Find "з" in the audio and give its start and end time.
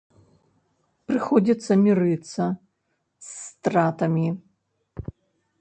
2.47-3.29